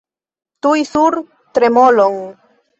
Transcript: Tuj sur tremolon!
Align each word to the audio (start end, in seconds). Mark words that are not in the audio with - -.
Tuj 0.67 0.79
sur 0.93 1.19
tremolon! 1.59 2.21